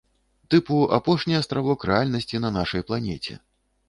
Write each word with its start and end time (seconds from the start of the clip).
Тыпу 0.53 0.77
апошні 0.97 1.35
астравок 1.39 1.85
рэальнасці 1.89 2.41
на 2.47 2.51
нашай 2.57 2.81
планеце. 2.89 3.37